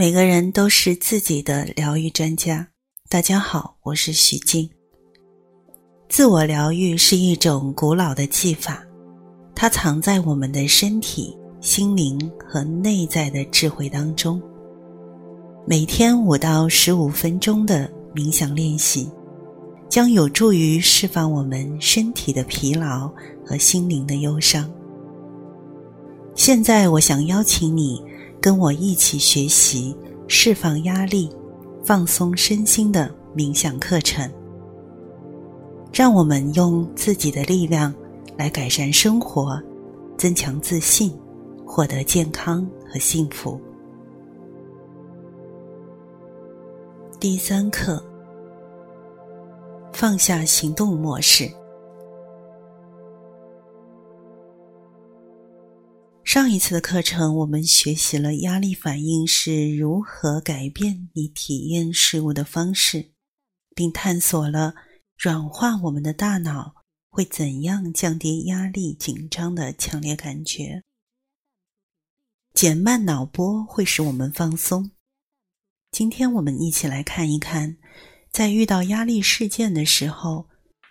[0.00, 2.66] 每个人都是自己的疗愈专家。
[3.10, 4.66] 大家好，我是许静。
[6.08, 8.82] 自我疗愈是一种古老的技法，
[9.54, 12.18] 它藏在我们的身体、心灵
[12.48, 14.40] 和内在的智慧当中。
[15.66, 19.06] 每天五到十五分钟的冥想练习，
[19.90, 23.12] 将有助于释放我们身体的疲劳
[23.44, 24.66] 和心灵的忧伤。
[26.34, 28.02] 现在，我想邀请你。
[28.40, 29.94] 跟我一起学习
[30.26, 31.30] 释放压力、
[31.84, 34.30] 放松身心的冥想课程，
[35.92, 37.94] 让我们用自己的力量
[38.38, 39.60] 来改善生活，
[40.16, 41.12] 增强自信，
[41.66, 43.60] 获得健康和幸福。
[47.18, 48.02] 第三课：
[49.92, 51.50] 放下行动模式。
[56.32, 63.10] 上一次的课程，我们学习了压力反应是如何改变你体验事物的方式，
[63.74, 64.76] 并探索了
[65.18, 70.84] 软化我们的大脑会怎样降低压力紧张的强烈感觉。
[72.54, 74.92] 减慢脑波会使我们放松。
[75.90, 77.76] 今天我们一起来看一看，
[78.30, 80.46] 在遇到压力事件的时候，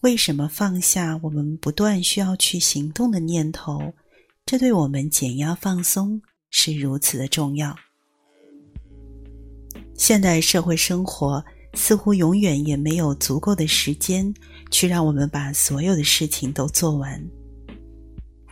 [0.00, 3.94] 为什么放下我们不断需要去行动的念头？
[4.50, 6.20] 这对我们减压放松
[6.50, 7.72] 是如此的重要。
[9.94, 14.34] 现代社会生活似乎永远也没有足够的时间
[14.68, 17.24] 去让我们把所有的事情都做完。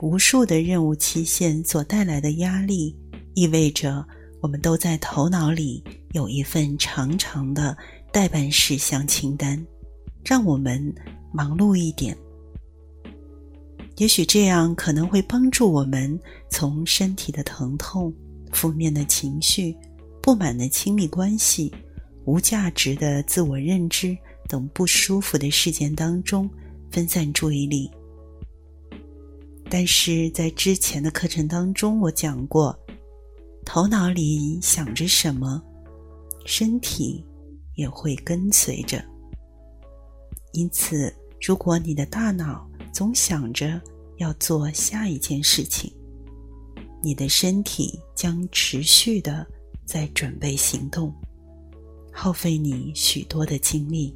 [0.00, 2.96] 无数的任务期限所带来的压力，
[3.34, 4.06] 意味着
[4.40, 5.82] 我们都在头脑里
[6.12, 7.76] 有一份长长的
[8.12, 9.66] 待办事项清单，
[10.24, 10.94] 让我们
[11.32, 12.16] 忙碌一点。
[13.98, 16.18] 也许这样可能会帮助我们
[16.48, 18.14] 从身体的疼痛、
[18.52, 19.76] 负面的情绪、
[20.22, 21.72] 不满的亲密关系、
[22.24, 24.16] 无价值的自我认知
[24.48, 26.48] 等不舒服的事件当中
[26.92, 27.90] 分散注意力。
[29.68, 32.78] 但是在之前的课程当中，我讲过，
[33.64, 35.60] 头脑里想着什么，
[36.46, 37.24] 身体
[37.74, 39.04] 也会跟随着。
[40.52, 43.80] 因此，如果你的大脑，总想着
[44.16, 45.92] 要做下一件事情，
[47.02, 49.46] 你的身体将持续的
[49.84, 51.14] 在准备行动，
[52.12, 54.14] 耗费你许多的精力。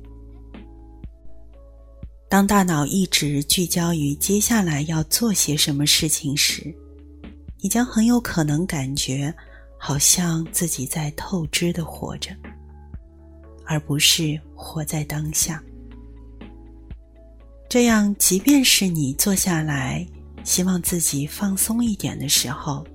[2.28, 6.74] 当大脑一直聚焦于接下来要做些什么事情时，
[7.60, 9.32] 你将很有可能感觉
[9.78, 12.34] 好像自己在透支的活着，
[13.66, 15.62] 而不是活在当下。
[17.72, 20.06] 这样，即便是你坐下来，
[20.44, 22.86] 希望自己放松一点的时候，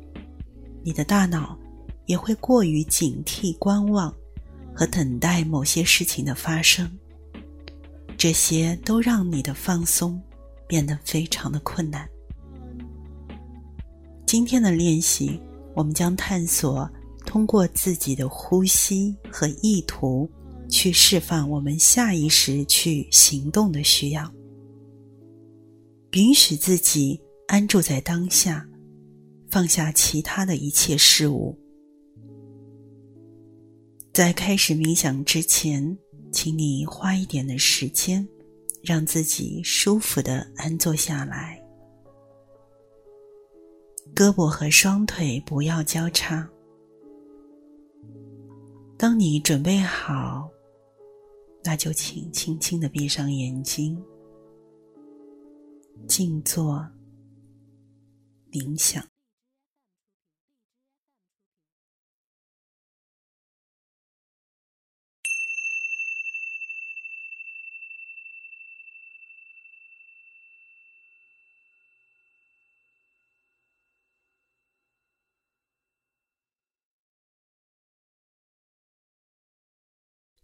[0.83, 1.57] 你的大脑
[2.05, 4.15] 也会过于警惕、观望
[4.75, 6.87] 和等待某些事情的发生。
[8.19, 10.21] 这些都让你的放松
[10.67, 12.07] 变得非常的困难。
[14.27, 15.41] 今天的练习，
[15.73, 16.87] 我们将探索
[17.25, 20.29] 通过自己的呼吸和意图，
[20.69, 24.31] 去释放我们下意识去行动的需要。
[26.11, 28.67] 允许自己安住在当下，
[29.49, 31.57] 放下其他的一切事物。
[34.13, 35.97] 在开始冥想之前，
[36.31, 38.27] 请你花一点的时间，
[38.81, 41.61] 让自己舒服的安坐下来，
[44.15, 46.49] 胳膊和双腿不要交叉。
[48.97, 50.49] 当你准备好，
[51.63, 54.01] 那就请轻轻的闭上眼睛。
[56.05, 56.85] 静坐，
[58.51, 59.01] 冥想。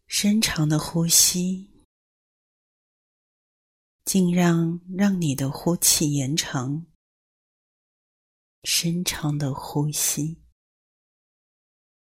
[0.08, 1.73] 深长的呼吸。
[4.14, 6.86] 尽量让你的呼气延长，
[8.64, 10.44] 深长的呼吸。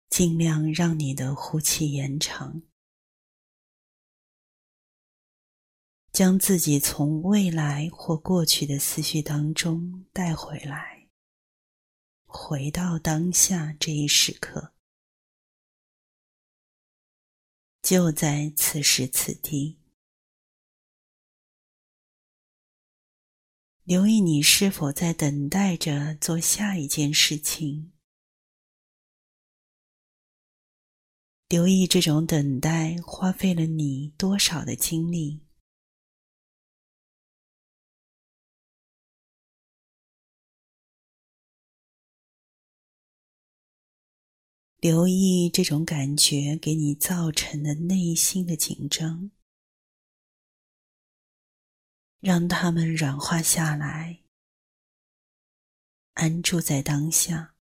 [0.10, 2.62] 尽量让你的呼气延长，
[6.14, 11.10] 将自己从未来或过去的思绪当中带回来，
[12.24, 14.74] 回到当下这一时刻，
[17.82, 19.82] 就在此时此地。
[23.88, 27.94] 留意你是否在等待着做下一件事情，
[31.48, 35.40] 留意这种等待花费了你多少的精力。
[44.82, 49.32] 留意这种感觉给你造成的内心的紧张，
[52.20, 54.24] 让它们软化下来，
[56.14, 57.56] 安住在当下。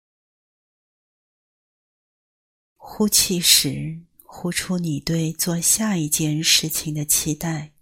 [2.76, 7.72] 呼气时，呼出你对做下一件事情的期待。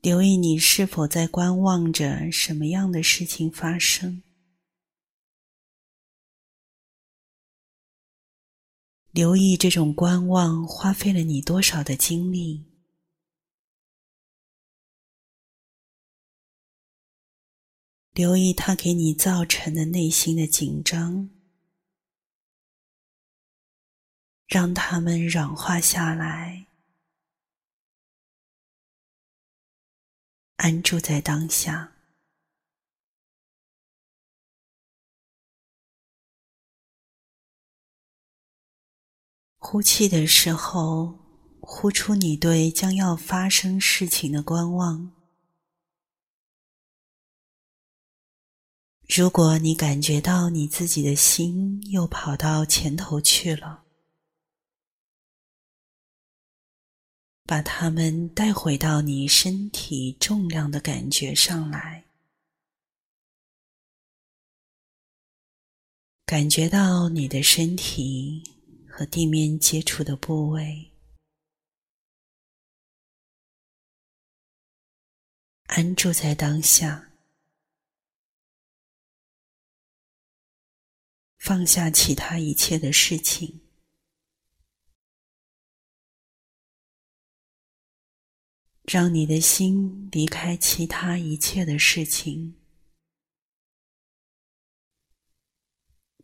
[0.00, 4.22] 留意你是否在观望着什么样的事情发生。
[9.16, 12.66] 留意这种观望花费了你多少的精力。
[18.12, 21.30] 留意它给你造成的内心的紧张，
[24.46, 26.66] 让它们软化下来。
[30.56, 31.95] 安住在当下，
[39.68, 41.18] 呼气的时候，
[41.58, 45.10] 呼出你对将要发生事情的观望。
[49.08, 53.82] 如果你感觉到你自己的心又跑到前头去了。
[57.44, 62.04] 把它们带回到你身体重量的感觉上来，
[66.24, 68.55] 感觉到你的身体
[68.98, 70.90] 和地面接触的部位，
[75.66, 77.12] 安住在当下，
[81.36, 83.60] 放下其他一切的事情。
[88.84, 92.58] 让你的心离开其他一切的事情，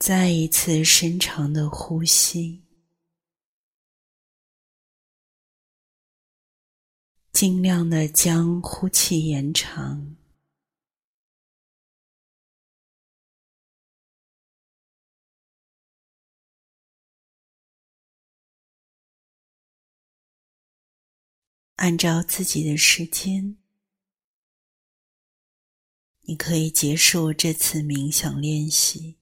[0.01, 2.62] 再一次深长的呼吸，
[7.43, 10.17] 尽量的将呼气延长。
[21.75, 23.57] 按照自己的时间，
[26.21, 29.22] 你可以结束这次冥想练习。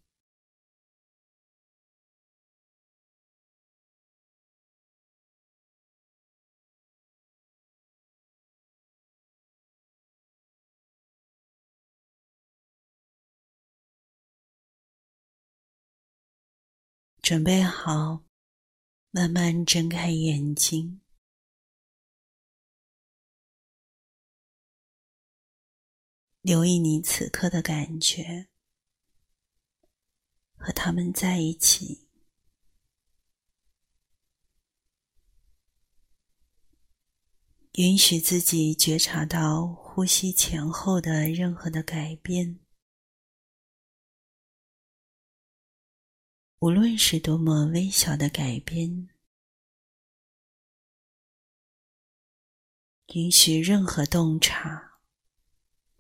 [17.31, 18.25] 准备好，
[19.13, 21.01] 慢慢睁开眼睛。
[26.41, 28.49] 留意你此刻的感觉，
[30.57, 32.09] 和他们在一起，
[37.75, 42.59] 允许自己觉察到呼吸前后的任何的改变，
[46.61, 49.09] 无论是多么微小的改变，
[53.15, 54.89] 允许任何洞察。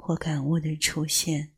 [0.02, 1.54] 或感悟的出现，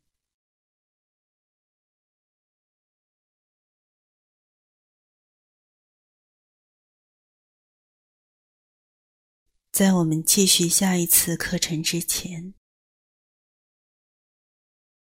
[9.71, 12.53] 在我们继续下一次课程之前，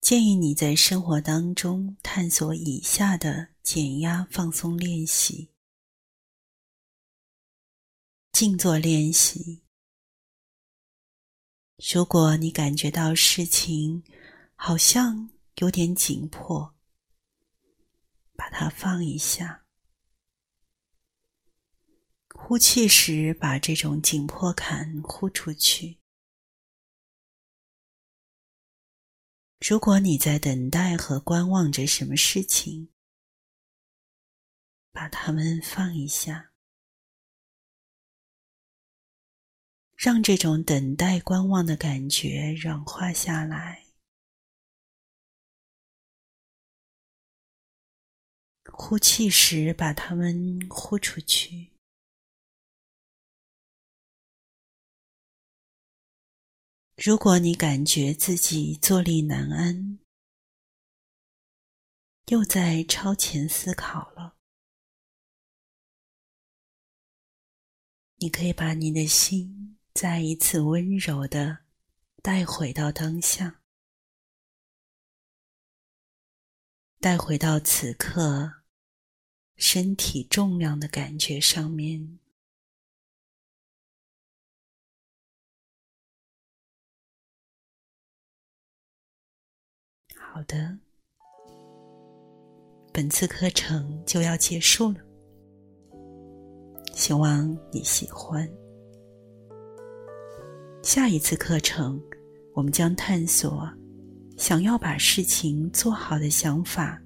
[0.04, 5.54] 建议你在生活当中探索以下的减压放松练习：
[8.34, 9.64] 静坐练习。
[11.94, 14.04] 如果你感觉到事情
[14.56, 15.30] 好像
[15.60, 16.76] 有点紧迫，
[18.36, 19.64] 把它放一下。
[22.28, 26.03] 呼气时，把这种紧迫感呼出去。
[29.66, 32.90] 如果你在等待和观望着什么事情，
[34.92, 36.52] 把它们放一下。
[39.96, 43.86] 让这种等待、观望的感觉软化下来。
[48.66, 51.73] 呼气时，把它们呼出去。
[57.06, 60.00] 如果你感觉自己坐立难安，
[62.28, 64.38] 又在超前思考了，
[68.16, 71.66] 你可以把你的心再一次温柔的
[72.22, 73.62] 带回到当下，
[77.02, 78.64] 带回到此刻
[79.58, 82.20] 身体重量的感觉上面。
[90.36, 90.76] 好的，
[92.92, 94.98] 本次课程就要结束了，
[96.96, 98.50] 希望你喜欢。
[100.82, 102.02] 下一次课程，
[102.56, 103.70] 我们将探索
[104.36, 107.00] 想要把事情做好的想法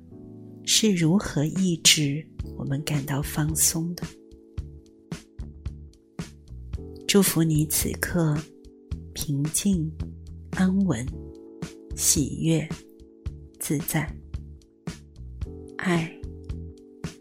[0.63, 2.25] 是如何抑制
[2.57, 4.03] 我们感到放松的。
[7.05, 8.37] 祝福你此刻
[9.13, 9.91] 平静、
[10.51, 11.05] 安稳、
[11.93, 12.65] 喜悦。
[13.67, 14.09] 自在，
[15.77, 16.09] 爱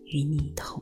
[0.04, 0.80] 与你同